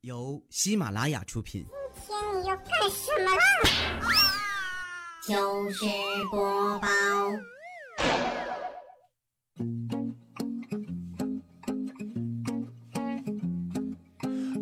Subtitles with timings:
[0.00, 1.66] 由喜马拉雅出品。
[2.06, 3.42] 今天你要干什么啦？
[5.24, 5.84] 糗事
[6.30, 6.88] 播报。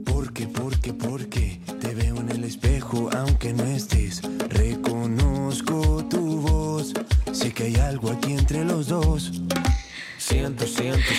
[0.04, 4.20] Porque, porque, porque te veo en el espejo aunque no estés.
[4.50, 6.92] Reconozco tu voz.
[7.32, 9.32] Sé que hay algo aquí entre los dos.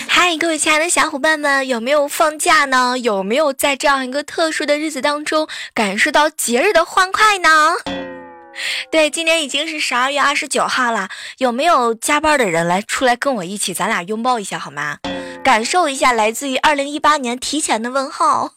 [0.09, 2.99] 嗨，各位亲爱的小伙伴们，有没有放假呢？
[2.99, 7.75] 有没有在这样一个特殊的日子当中感受到节日的欢快呢？
[8.91, 14.97] 对，今天已经是十二月二十九号了，有没有加班的人来出来跟我一起，咱俩拥抱一下好吗？
[15.41, 18.51] 感受一下来自于二零一八年提前的问候。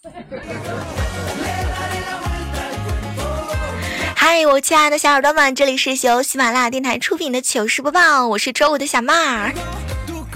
[4.16, 9.52] 嗨，我亲爱的小耳朵们，这里是由喜马拉雅电台出品的糗事播报，我是周五的小妹儿。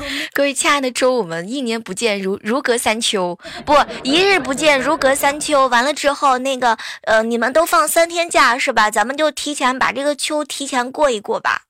[0.33, 5.67] 各位亲爱的周五们，一年不见如如隔三秋，不一日不见如隔三秋。
[5.69, 8.91] 完了之后，那个呃，你们都放三天假是吧？
[8.91, 11.63] 咱们就提前把这个秋提前过一过吧。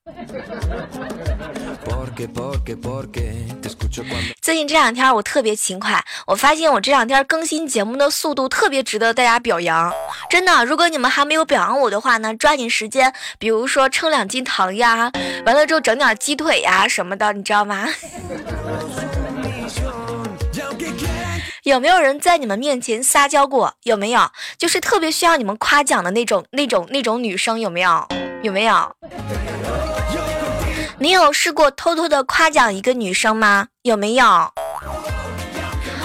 [4.41, 9.92] 最近这两天我特别勤快，我发现我这两天更新节目的速度特别值得大家表扬。
[10.28, 15.11] 真的，如果你们还没有表扬我的话呢，抓紧时间，比如说称两斤糖呀，
[15.47, 17.89] 完了之后整点鸡腿呀什么的，你知道吗？
[21.62, 23.75] 有没有人在你们面前撒娇过？
[23.84, 24.31] 有没有？
[24.58, 28.06] 就是特别需要你们夸奖的那种、那种、那种女生，有没有？
[28.42, 28.95] 有没有？
[30.98, 33.69] 你有试过偷偷的夸奖一个女生吗？
[33.84, 34.24] 有没有？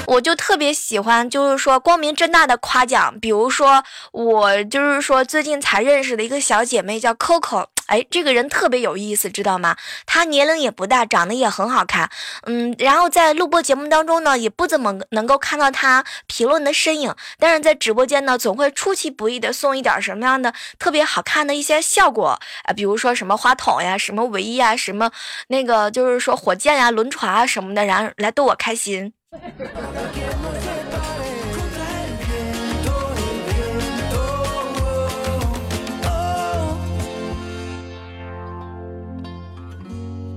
[0.05, 3.17] 我就特别喜欢，就是说光明正大的夸奖。
[3.22, 9.76] 比如说，我就是说最近才认识的一个小姐妹叫 Coco，哎，这个人特别有意思，知道吗？
[10.06, 12.09] 他年龄也不大，长得也很好看，
[12.44, 25.09] 嗯，然后在录播节目当中呢，也不怎么能够看到他评论的身影，但是在直播间呢，总会出其不意的送一点什么样的特别好看的一些效果啊，比如说什么花筒呀，什么唯一呀，什么
[25.47, 29.12] 那个就是说火箭呀、轮船啊什么的，然后来逗我开心。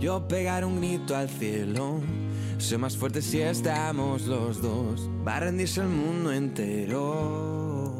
[0.02, 2.00] Yo pegar un grito al cielo.
[2.58, 5.08] Sé más fuerte si estamos los dos.
[5.24, 7.92] Va a rendirse el mundo entero.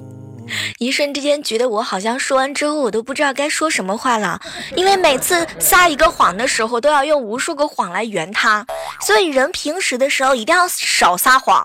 [0.81, 4.41] 一瞬之间觉得我好像说完之后，我都不知道该说什么话了，
[4.75, 8.67] 因为每次撒一个谎的时候，都要用无数个谎来圆它。
[9.01, 11.65] 所以人平时的时候一定要少撒谎，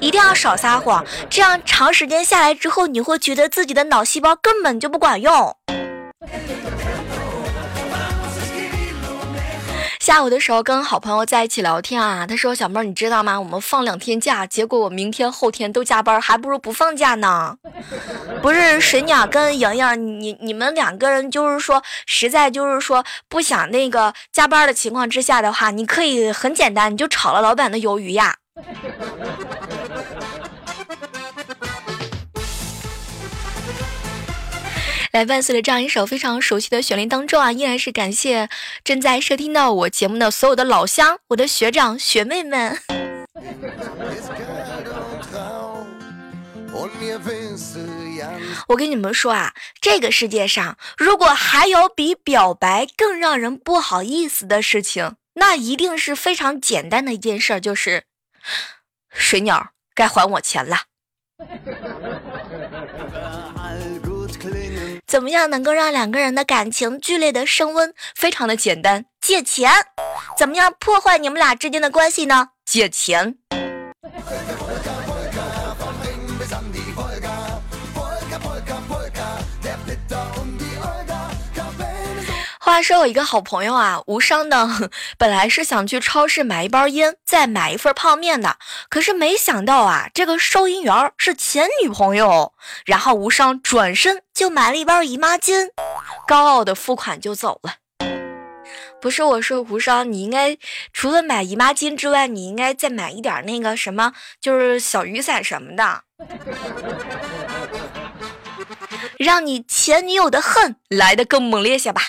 [0.00, 5.56] 一定要少撒谎，这样长时间下来之后，你会觉得自己的脑细胞根本就不管用。
[10.08, 13.38] 下午的时候跟好朋友在一起聊天啊，他说：“小妹儿，你知道吗？
[13.38, 17.54] 我们放两天假，结果我明天后天都加班，还不如不放假呢。
[18.40, 28.34] ”不是水鸟跟莹莹，你你们两个人就是说，实在就是说不想那个加班的情况之下的话，你可以很简单，你就炒了老板的鱿鱼呀。
[35.18, 38.48] 来，伴随着这样一首非常熟悉的旋律当中啊，依然是感谢
[38.84, 42.78] 正在收听到我节目的所有的老乡、我的学长学妹们。
[48.68, 58.04] 我跟你们说啊，这个世界上如果还有比表白更让人不好意思的事情，那一定是非常简单的一件事儿，就是
[59.10, 60.82] 水鸟该还我钱了。
[65.08, 67.94] 怎么样能够让两个人的感情剧烈的升温？
[68.14, 69.72] 非常的简单，借钱。
[70.36, 72.48] 怎么样破坏你们俩之间的关系呢？
[72.66, 73.36] 借钱。
[82.68, 88.58] 话说有一个好朋友啊，无伤呢， 本来是想去超市买一包烟，再买一份泡面的，
[88.90, 92.52] 可是没想到啊，这个收银员是前女朋友，
[92.84, 95.70] 然后无伤转身就买了一包姨妈巾，
[96.26, 97.76] 高傲的付款就走了。
[99.00, 100.58] 不是我说无伤，你应该
[100.92, 104.12] 除了买姨妈巾之外，你应该再买一点那个什么，
[104.42, 106.02] 就是小雨伞什么的，
[109.16, 112.02] 让你前女友的恨来得更猛烈些吧。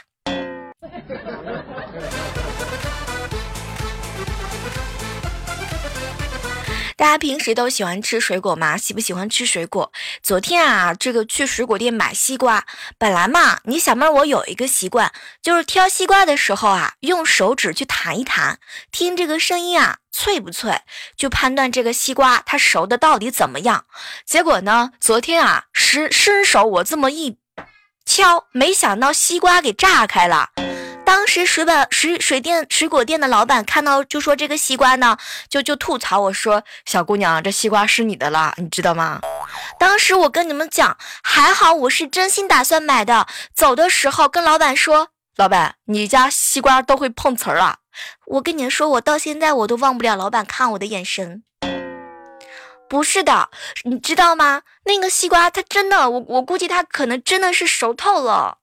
[7.00, 8.76] 大家平时都喜欢吃水果吗？
[8.76, 9.90] 喜不喜欢吃水果？
[10.22, 12.66] 昨天啊，这个去水果店买西瓜，
[12.98, 15.10] 本来嘛，你小妹儿我有一个习惯，
[15.42, 18.60] 就是挑西瓜的时候啊，用手指去弹一弹，
[18.92, 20.82] 听这个声音啊，脆不脆，
[21.16, 23.86] 就判断这个西瓜它熟的到底怎么样。
[24.26, 27.38] 结果呢，昨天啊，伸伸手我这么一
[28.06, 30.50] 敲，没想到西瓜给炸开了。
[31.10, 35.18] 当时水板水水店水果店的老板看到就说这个西瓜呢，
[35.50, 39.20] 就就吐槽我说小姑娘这西瓜是你的了，你知道吗？
[39.80, 43.26] 当时我跟你们讲，还好我是真心打算买的，
[43.56, 47.78] 走的时候跟老板说，老板你家西瓜都会碰瓷儿啊！
[48.28, 51.42] 我跟你说，我到现在我都忘不了老板看我的眼神。
[52.88, 53.50] 不是的，
[53.84, 54.62] 你知道吗？
[54.86, 58.60] 那个西瓜它真的，我我估计它可能真的是熟透了。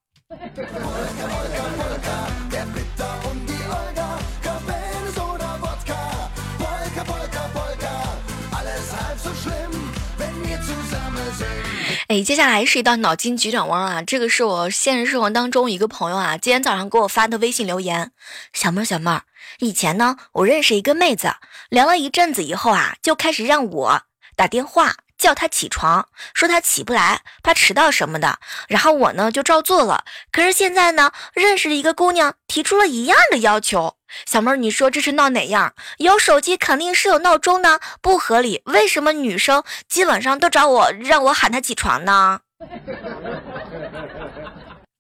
[12.09, 14.01] 哎，接下来是一道脑筋急转弯啊！
[14.01, 18.13] 这个是我现实生活当中一个朋友啊，今天早上给我发的微信留言。
[18.53, 19.23] 小妹儿，小妹儿，
[19.59, 21.35] 以前呢，我认识一个妹子，
[21.69, 24.03] 聊了一阵子以后啊，就开始让我
[24.37, 28.39] 打电话叫他起床，说他起不来，怕迟到什么的。
[28.69, 30.05] 然后我呢就照做了。
[30.31, 33.97] 可是现在呢，认识了一个姑娘提出了一样的要求。
[34.25, 35.75] 小妹儿，你说这是闹哪样？
[35.99, 38.63] 有手机肯定是有闹钟呢，不合理。
[38.67, 42.41] 为什么女生基本上都找我让我喊她起床呢？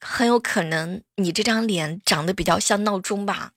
[0.00, 3.50] 很有可能你这张脸长得比较像闹钟吧。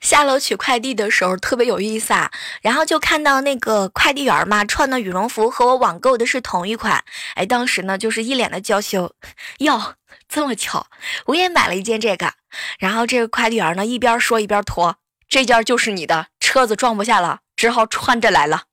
[0.00, 7.02] 下楼取快递的时候特别有意思啊，然后就看到那个快递员嘛，穿的羽绒服和我网购的是同一款，
[7.34, 9.14] 哎，当时呢就是一脸的娇羞，
[9.60, 9.94] 哟，
[10.28, 10.86] 这么巧，
[11.26, 12.34] 我也买了一件这个，
[12.78, 14.96] 然后这个快递员呢一边说一边脱，
[15.28, 18.64] 这件就是你的，车子装不下了，只好穿着来了。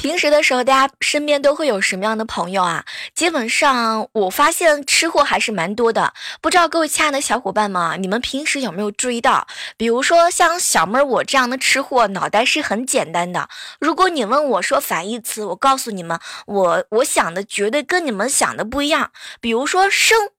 [0.00, 2.86] 平时的时候，大家身边都会有什么样的朋友啊？
[3.14, 6.14] 基本上，我发现吃货还是蛮多的。
[6.40, 9.46] 不知道各位亲爱的小伙伴们，你们平时有没有注意到？
[9.76, 13.50] 比如说像小妹儿我这样的吃货，脑袋是很简单的。
[13.78, 19.12] 如果你问我说反义词，我告诉你们，我我想的绝对跟你们想的不一样。
[19.38, 20.30] 比如说生，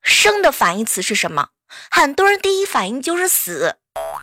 [0.00, 1.48] 生的反义词是什么？
[1.90, 3.76] 很多人第一反应就是死，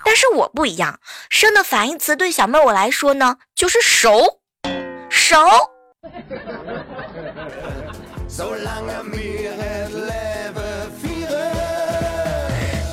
[0.03, 4.36] 但是我不一样，生的反义词对小妹儿我来说呢，就是熟。
[5.17, 5.35] 熟。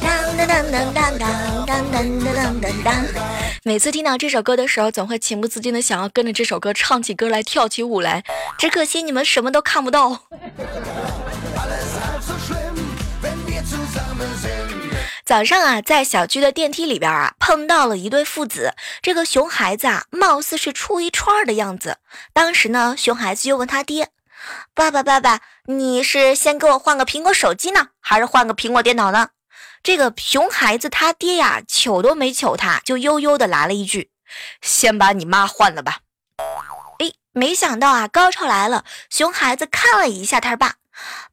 [0.07, 3.25] 当当当当当当当当当当当。
[3.63, 8.25] 每次听到这首歌的时候，总会情不自禁的想要跟着这首歌唱起歌来，跳起舞来。
[8.59, 10.23] 只可惜你们什么都看不到。
[15.25, 18.75] 早上啊，在小区的电梯里边啊，碰到了一对父子。
[19.01, 21.97] 这个熊孩子啊，貌似是出一串的样子。
[22.35, 24.11] 当时呢，熊孩子就问他爹
[24.75, 29.31] ：“爸爸，爸爸，你是先给我换个苹果手机呢，还是换个苹果电脑呢？”
[29.83, 34.11] 这个熊孩子他爹呀，瞅都没瞅他，就悠悠的来了一句
[34.61, 36.01] ：“先把你妈换了吧。”
[37.01, 38.85] 哎，没想到啊，高潮来了。
[39.09, 40.75] 熊孩子看了一下他爸。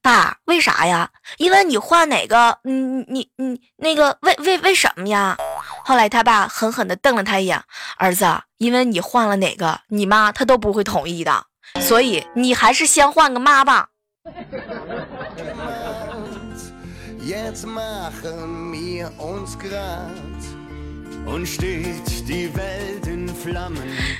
[0.01, 1.09] 爸，为啥呀？
[1.37, 2.73] 因为你换哪个，你
[3.07, 5.37] 你你那个为为为什么呀？
[5.83, 7.63] 后来他爸狠狠地瞪了他一眼，
[7.97, 8.25] 儿子，
[8.57, 11.45] 因为你换了哪个，你妈她都不会同意的，
[11.79, 13.87] 所以你还是先换个妈吧。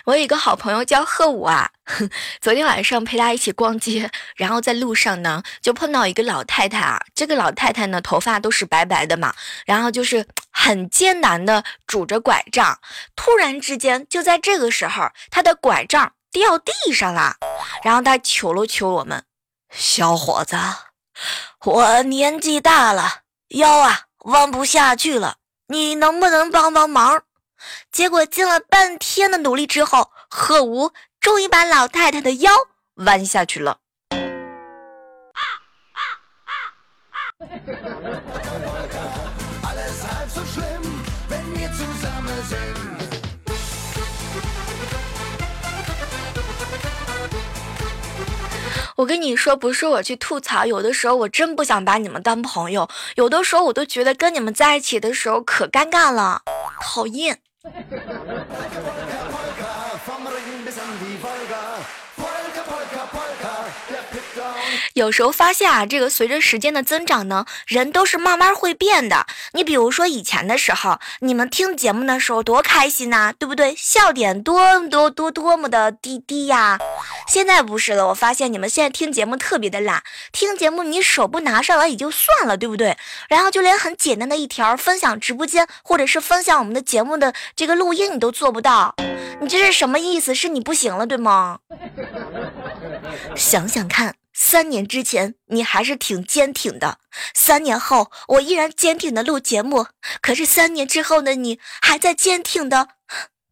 [0.05, 1.69] 我有一个好朋友叫贺武啊，
[2.41, 6.99] 昨天晚上陪他一起逛街，然后在路上呢就碰到一个老太太啊。
[7.13, 9.33] 这个老太太呢头发都是白白的嘛，
[9.65, 12.79] 然后就是 很艰难的拄着拐杖。
[13.15, 17.35] 突然之间，就在这个时候，她的拐杖掉地上了，
[17.83, 19.23] 然后她求了求我们
[19.71, 20.57] ：“小伙子，
[21.65, 25.35] 我年纪大了，腰啊弯不下去了。”
[25.71, 27.23] 你能不能帮帮忙？
[27.93, 32.51] 结果尽了半天的努力之后，贺吴终于把老太太的腰
[32.95, 33.77] 弯下去了。
[49.01, 56.43] 我跟你说，不是我去吐槽，有的时候我真不想把你们当朋友，有的时候我都觉得跟你们在一起的时候可尴尬了。
[56.79, 57.39] 讨厌。
[64.93, 69.25] 有时候发现啊，这个随着时间的增长呢，人都是慢慢会变的。
[69.53, 73.73] 你比如说以前的时候，你们听节目的时候多开心呐，对不对？
[73.75, 76.79] 笑点多多多多么的低低呀。
[77.27, 82.97] 现在不是了，我发现你们现在听节目特别的懒，听节目你手不拿上来也就算了，对不对？
[83.29, 88.95] 然后就连很简单的一条分享直播间或者是分享我们的节目的这个录音你都做不到，
[89.39, 90.35] 你这是什么意思？
[90.35, 91.59] 是你不行了，对吗？
[93.35, 94.20] 想想看。
[94.33, 96.97] 三年之前你还是挺坚挺的，
[97.33, 99.87] 三年后我依然坚挺的录节目。
[100.21, 102.87] 可是三年之后的你还在坚挺的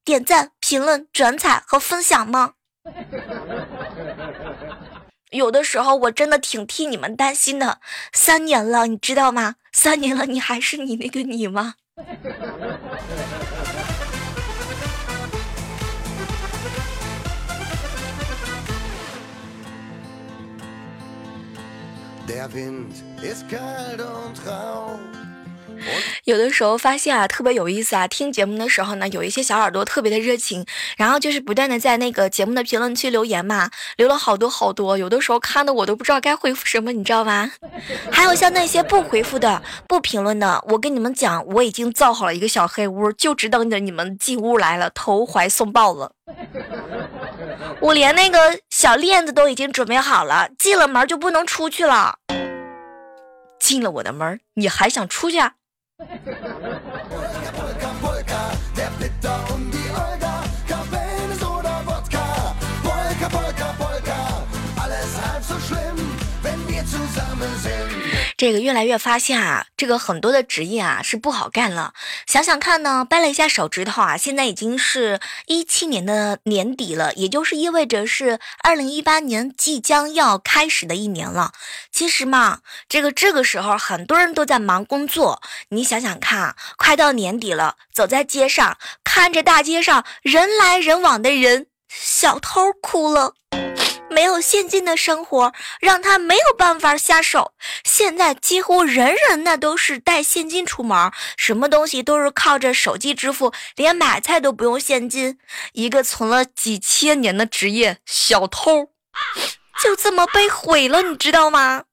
[0.03, 2.53] 点赞、评论、转采和分享吗？
[5.29, 7.79] 有的时候我真的挺替你们担心的。
[8.13, 9.55] 三年了，你知道吗？
[9.71, 11.75] 三年了，你还是你那个你吗？
[26.25, 28.07] 有的时候发现啊，特别有意思啊。
[28.07, 30.63] 听节目的时候呢，有一些小耳朵特别的热情，
[30.97, 34.97] 然后就是不断的在那个节目的评论区留言嘛，留了好多好多。
[34.97, 37.51] 有的时候看的我都不知道该回复什么，你知道吗？
[38.11, 46.11] 还有像那些不回复的、不评论的，我跟你们讲，我已经造好了一个小黑屋，就只等着你们进屋来了，投怀送抱了。
[47.79, 52.17] 我连那个小链子都已经准备好了，进了门就不能出去了。
[53.59, 55.37] 进了我的门，你还想出去？
[68.39, 71.93] 这个越来越发现啊，这个很多的职业啊是不好干了。
[72.25, 81.51] 想想看呢，掰了一下手指头啊，现在已经是一七年的年底了，也就是意味着是二零一八年即将要开始的一年了。
[81.91, 85.41] 其实嘛，这个这个时候很多人都在忙工作。
[85.71, 93.33] 你想想看，快到年底了，走在街上，看着大街上人来人往的人，小偷哭了。
[94.09, 97.53] 没有现金的生活让他没有办法下手。
[97.83, 105.39] 现在几乎人人那都是带现金出门，什么东西都是靠着手机支付，连买菜都不用现金。
[105.73, 108.91] 一个存了几千年的职业——小偷，
[109.81, 111.83] 就这么被毁了，你知道吗？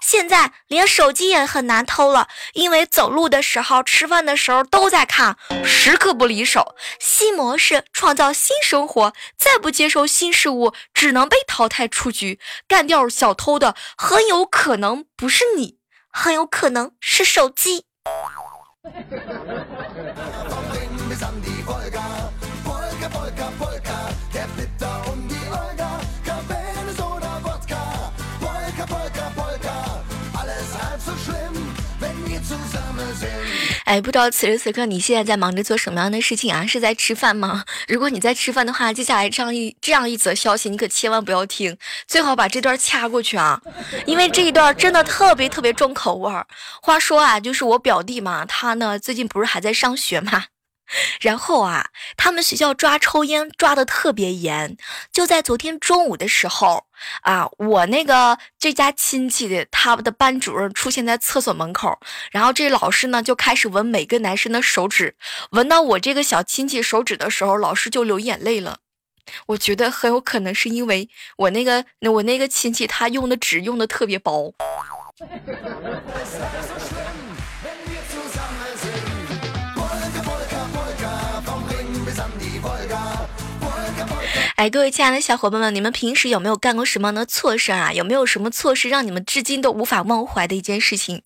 [0.00, 6.74] 现在连手机也很难偷了，因为走路的时候、吃饭的时候都在看，时刻不离手。
[6.98, 12.40] 新模式创造新生活，再不接受新事物，只能被淘汰出局。
[12.66, 15.78] 干掉小偷的很有可能不是你，
[16.10, 17.84] 很有可能是手机。
[33.92, 36.66] 哎，不知道此时此刻你现在在忙着做什么样的事情啊？
[36.66, 37.62] 是在吃饭吗？
[37.86, 41.76] 如果你在吃饭的话，接下来这样一这样一则消息，你可千万不要听，
[42.08, 43.60] 最好把这段掐过去啊，
[44.06, 46.46] 因为这一段真的特别特别重口味儿。
[46.80, 50.44] 话说啊，就是我表弟嘛，他呢最近不是还在上学嘛？
[51.20, 54.76] 然后啊，他们学校抓抽烟抓的特别严。
[55.12, 56.86] 就在昨天中午的时候
[57.22, 61.98] 啊，我那个这家亲戚的他们的班主任出现在厕所门口，
[62.30, 65.16] 然后这老师呢就开始闻每个男生的手指，
[65.50, 68.78] 闻到我这个小亲戚手指的时候，老师就流眼泪了。
[69.46, 74.52] 我觉得很有可能是因为我那个我那个亲戚他用的纸用的特别薄。
[84.62, 87.92] 哎，各位亲爱的小伙伴们，你们平时有没有干过什么样的错事啊？
[87.92, 91.20] 有没有什么错事让你们至今都无法忘怀的一件事情？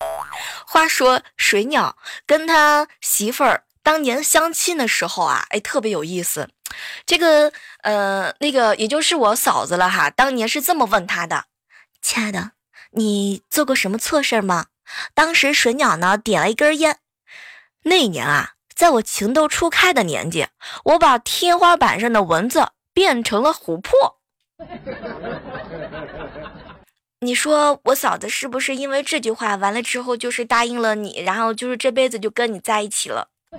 [0.65, 6.49] 话说水鸟跟他媳妇儿当年相亲的时候啊，哎，特别有意思。
[7.05, 7.53] 这个
[7.83, 11.45] 呃，那个也就是我嫂子了哈，当年是这么问他的
[12.01, 12.53] ：“亲爱的，
[12.93, 14.65] 你做过什么错事吗？”
[15.13, 16.97] 当时水鸟呢点了一根烟。
[17.83, 20.47] 那年啊，在我情窦初开的年纪，
[20.85, 22.69] 我把天花板上的蚊子。
[22.97, 24.17] 变成了琥珀，
[27.19, 33.27] 你说我嫂子是不是因为这句话完了之后就是答应了你，然后就是这辈子就跟你在一起了？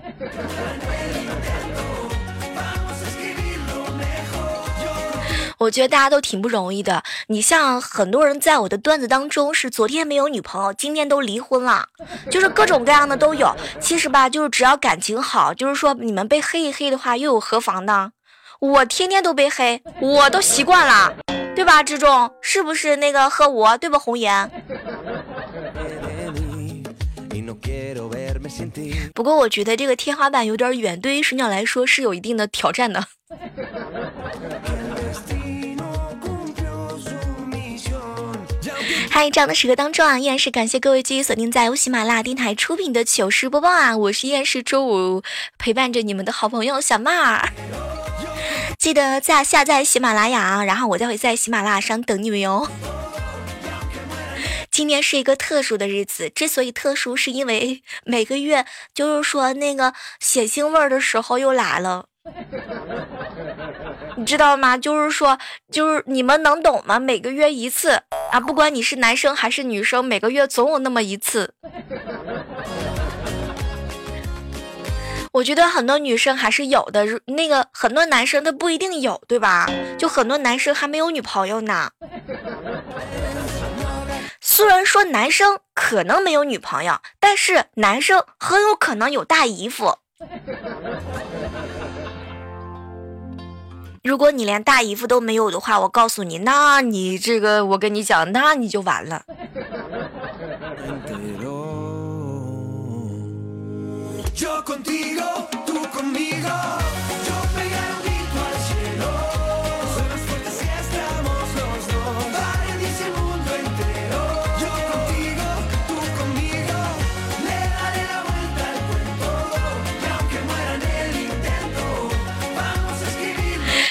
[5.59, 7.05] 我觉得大家都挺不容易的。
[7.29, 11.87] 你像很多人在我的段子当中是昨天没有女朋友，今天都离婚了，
[12.29, 13.55] 就是各种各样的都有。
[13.81, 18.11] 其实吧，就是只要感情好，就是说你们被黑一黑的话，又有何妨呢？
[18.61, 21.15] 我天天都被黑，我都习惯了，
[21.55, 21.81] 对吧？
[21.81, 23.97] 志忠是不是那个和我对吧？
[23.97, 24.51] 红颜。
[29.15, 33.05] 不过我觉得这个天花板有点远，对于水鸟来说是有一定的挑战的。
[39.09, 45.23] 嗨，这样的时刻当中啊，依然是感谢各位继续锁定在由喜马拉雅电台出品的糗事播报啊，我是依然是周五
[45.59, 47.49] 陪伴着你们的好朋友小妹儿。
[48.79, 52.69] 记得在下载喜马拉雅，然后我就会在喜马拉雅上等你们哟。
[54.71, 62.07] 今天是一个特殊的日子，之所以特殊，是因为每个月就是说那个血腥味儿的时候又来了，
[64.17, 64.79] 你知道吗？
[64.79, 65.37] 就是说，
[65.73, 67.01] 就是你们能懂吗？
[67.01, 71.53] 每个月一次啊，不管你是男生还是女生，每个月总有那么一次。
[75.33, 79.67] 我觉得很多女生还是有的，那个很多男生他不一定有，对吧？
[79.99, 81.91] 就很多男生还没有女朋友呢。
[84.41, 89.99] 虽然说男生可能没有女朋友，但是男生很有可能有大姨夫。
[94.03, 99.23] 如果你连大姨夫都没有的话，我告诉你，那你这个，我跟你讲，那你就完了。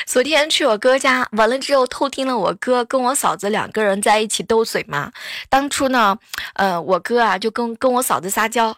[0.06, 5.12] 昨天去我哥家，完了之后偷听了我哥跟我嫂子两个人在一起斗嘴嘛。
[5.48, 6.18] 当初呢，
[6.54, 8.76] 呃，我哥啊就跟跟我嫂子撒娇，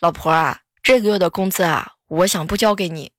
[0.00, 3.12] 老婆啊，这个月的工资啊，我想不交给你。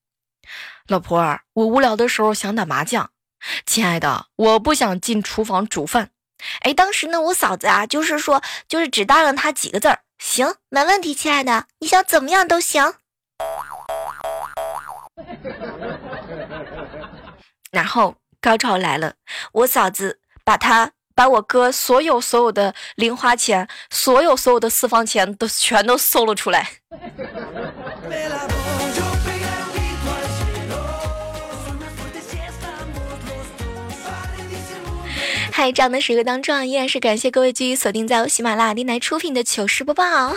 [0.88, 3.10] 老婆儿，我无聊的时候想打麻将。
[3.65, 6.10] 亲爱的，我不想进厨房煮饭。
[6.62, 12.96] 哎，当时呢，我嫂子啊，就是说，就是只答应他几个字儿，行，没问题，亲爱的，你想怎么样都行。
[17.72, 19.15] 然后高潮来了，
[19.54, 26.69] 我嫂子把他把我哥所有所有的零花钱，所有所有的私房钱都全都搜了出来。
[35.56, 40.36] 嗨，这样的时刻当中，依然是感谢各位继续锁定在由喜马拉雅电台出品的糗事播报。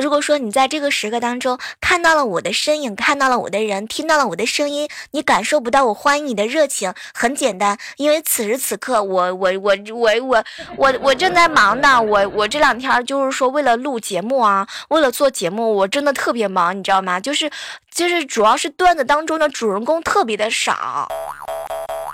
[0.00, 10.44] 如果说你在这个时刻当中看到了我的身影，看到了我的人，听到了我的声音，你感受不到我欢迎你的热情，很简单，因为此时此刻我我我我我
[10.76, 17.20] 我我正在忙呢，我我这两天就是说为了录节目啊，为了做节目，我真的特别忙，你知道吗？
[17.20, 17.50] 就是
[17.92, 21.06] 就是主要是段子当中的主人公特别的少，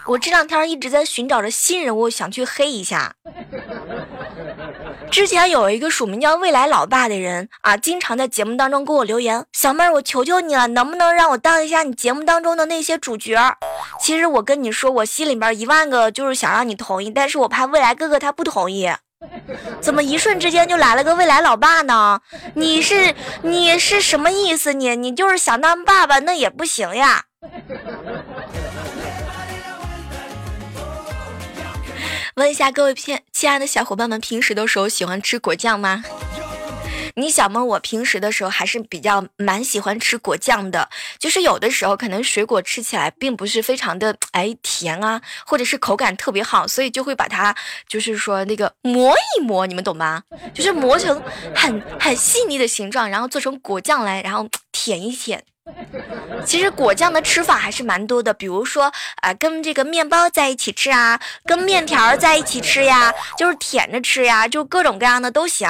[0.07, 3.15] 我这两天一直在寻找着新人物，想去黑一下。
[5.17, 13.57] 之前有一个署名叫“未来老爸”的人啊，经常在节目当中给我留言：“小妹儿，我求求你了，能不能让我当一下你节目当中的那些主角？”
[13.99, 18.91] 其实我跟你说，我心里边一万个就是想让你同意，但是我怕未来哥哥他不同意。
[19.81, 22.21] 怎么一瞬之间就来了个未来老爸呢？
[22.53, 24.75] 你是你是什么意思？
[24.75, 27.25] 你你就是想当爸爸，那也不行呀。
[32.37, 36.05] 问一下各位亲亲爱的小伙伴们，平时的时候喜欢吃果酱吗？
[37.19, 40.87] 你小妹，我平时的时候还是比较蛮喜欢吃果酱的，
[41.19, 47.57] 就是有的时候可能水果吃起来并不是非常的哎甜啊，或者是口感特别好，所以就会把它
[47.89, 50.23] 就是说那个磨一磨，你们懂吗？
[50.53, 51.23] 就是磨成
[51.55, 55.43] 很很细腻的形状，然后做成果酱来，然后舔一舔。
[56.45, 65.67] 其实果酱的吃法还是蛮多的，比如说啊，跟这个面包在一起吃啊，跟面条在一起吃呀，就是舔着吃呀，就各种各样的都行。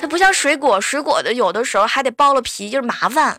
[0.00, 3.38] 它不像水果，水果的有的时候还得剥了皮，就是麻烦。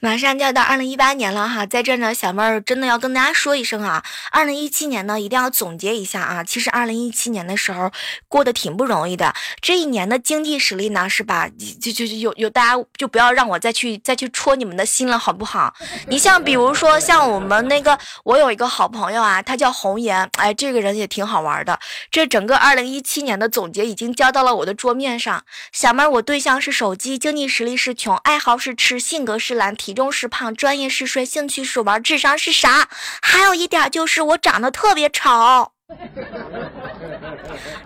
[0.00, 6.44] 马上就要到二零一八年了哈，在这呢，小妹儿真的要跟大家说一声啊，二零一七年呢一定要总结一下啊。
[6.44, 7.90] 其实二零一七年的时候
[8.28, 11.48] 过得挺不容易的，这一年的经济实力呢是吧？
[11.80, 15.74] 就就就有有大家就不要让我再去再去戳你们的心了，好不好？
[16.08, 21.78] 你像比如说像我们那个，我有一个好朋友啊，他叫红颜，哎，这个人也挺好玩的。
[22.10, 25.44] 这整个二零一七年的总结已经交到了我的桌面上。
[25.72, 29.74] 小妹儿，我对象是手机，经济实力是穷，爱好是吃，性格是懒。
[29.76, 32.88] 体体重是胖，专业是睡，兴趣是玩，智商是啥？
[33.22, 35.70] 还有一点就是我长得特别丑。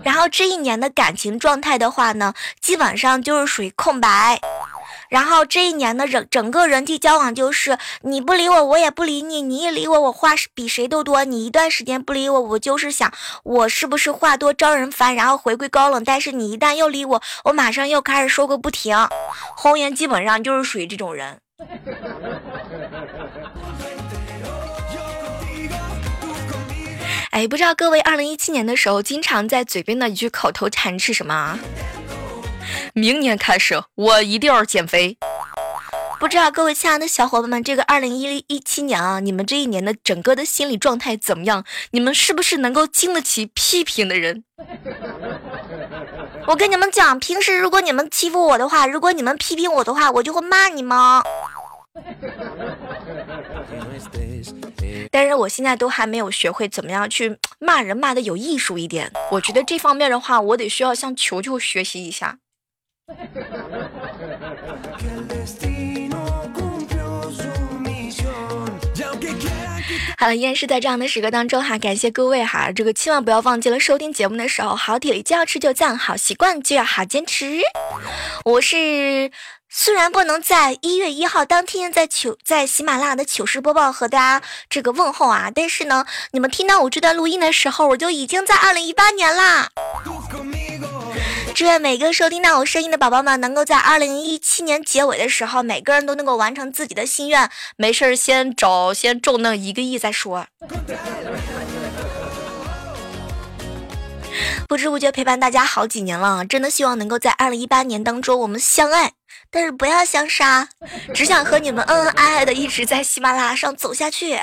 [0.01, 4.41] 然后这一年的感情状态的话呢，基本上就是属于空白。
[5.09, 11.23] 然后这一年的整整个人际交往就是你不理我，我也不理你；你一理我，我话比谁都多。
[11.25, 16.03] 你一段时间不理我，我就是想我是不是话多招人烦，然后回归高冷。
[16.03, 18.97] 但是你一旦又理我，我马上又开始说个不停。
[19.55, 21.39] 红颜基本上就是属于这种人。
[27.31, 31.57] 哎，不知道各位二零一七年的时候，经常在嘴边的一句口头禅是什么？
[32.93, 35.17] 明年开始，我一定要减肥。
[36.19, 41.65] 不知道各位亲爱的小伙伴们，这个二零一一七年啊，你们这一年的整个的心理状态怎么样？
[41.91, 44.43] 你们是不是能够经得起批评的人？
[46.45, 51.23] 我跟你们讲，平时如果你们欺负我的话，如果你们批评我的话，我就会骂你们。
[55.11, 59.11] 但是我现在都还没有学会怎么样去 骂人，骂的有艺术一点。
[59.31, 62.37] 我觉得这方面的话，我得需要向球球学习一下。
[70.17, 77.59] 好了，依然是在这样的时刻当中哈，感谢各位哈，这个千万不要忘记了收听节目的时候，好体力就要持久战，好习惯就要好坚持。
[78.45, 79.31] 我是
[79.73, 89.69] 虽然不能在一月一号当天在糗在喜马拉雅的糗事播报和大家这个问候啊，但是呢，你们听到我这段录音的时候，我就已经在二零一八年啦。
[91.55, 97.49] 祝愿每个收听到我声音的宝宝们，能够在二零一七年结尾的时候，每个人都能够完成自己的心愿。
[97.77, 100.47] 没事儿，先找先中那一个亿再说。
[104.67, 109.13] 不知不觉陪伴大家好几年了，真的希望能够在二零一八年当中我们相爱，
[109.51, 110.69] 但是不要相杀，
[111.13, 114.39] 只想和你们恩恩爱爱的一直在喜马拉雅上走下去。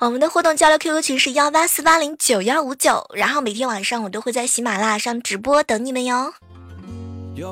[0.00, 6.34] 我们的互动交流 QQ 群是幺八四八零九幺五九，然后每天晚上我都会在喜马拉雅上直播等你们哟。
[7.36, 7.42] 喜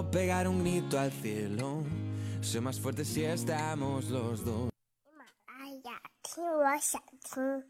[2.58, 2.72] 马
[5.46, 5.92] 拉雅
[6.24, 7.62] 听我想听。